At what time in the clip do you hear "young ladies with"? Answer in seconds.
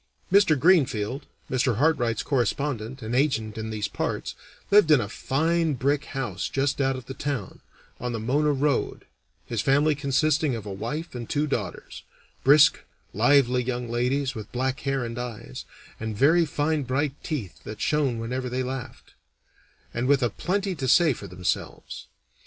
13.61-14.51